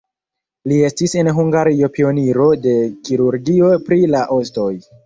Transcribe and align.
Li 0.71 0.79
estis 0.87 1.13
en 1.23 1.29
Hungario 1.39 1.91
pioniro 1.99 2.49
de 2.65 2.75
kirurgio 3.07 3.73
pri 3.87 4.03
la 4.17 4.29
ostoj. 4.43 4.71